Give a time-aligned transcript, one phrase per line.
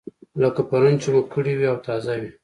[0.41, 2.31] لکه پرون چې مو کړې وي او تازه وي.